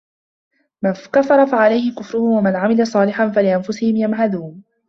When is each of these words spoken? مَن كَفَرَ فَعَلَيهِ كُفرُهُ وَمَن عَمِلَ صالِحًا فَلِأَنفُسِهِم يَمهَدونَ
مَن 0.83 0.91
كَفَرَ 0.93 1.45
فَعَلَيهِ 1.45 1.95
كُفرُهُ 1.95 2.21
وَمَن 2.21 2.55
عَمِلَ 2.55 2.87
صالِحًا 2.87 3.29
فَلِأَنفُسِهِم 3.29 3.95
يَمهَدونَ 3.95 4.63